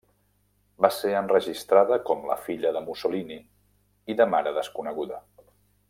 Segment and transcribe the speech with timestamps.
[0.85, 3.39] Va ser enregistrada com la filla de Mussolini
[4.15, 5.23] i de mare desconeguda.